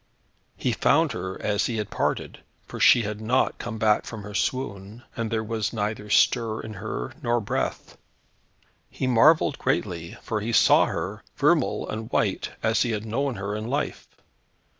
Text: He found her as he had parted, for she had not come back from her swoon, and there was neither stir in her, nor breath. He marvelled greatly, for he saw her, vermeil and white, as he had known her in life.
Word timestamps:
He 0.57 0.71
found 0.71 1.11
her 1.11 1.39
as 1.43 1.67
he 1.67 1.77
had 1.77 1.91
parted, 1.91 2.39
for 2.65 2.79
she 2.79 3.03
had 3.03 3.21
not 3.21 3.59
come 3.59 3.77
back 3.77 4.03
from 4.03 4.23
her 4.23 4.33
swoon, 4.33 5.03
and 5.15 5.29
there 5.29 5.43
was 5.43 5.73
neither 5.73 6.09
stir 6.09 6.59
in 6.61 6.73
her, 6.81 7.13
nor 7.21 7.39
breath. 7.39 7.99
He 8.89 9.05
marvelled 9.05 9.59
greatly, 9.59 10.17
for 10.23 10.41
he 10.41 10.53
saw 10.53 10.87
her, 10.87 11.21
vermeil 11.35 11.87
and 11.87 12.09
white, 12.11 12.49
as 12.63 12.81
he 12.81 12.93
had 12.93 13.05
known 13.05 13.35
her 13.35 13.55
in 13.55 13.67
life. 13.67 14.07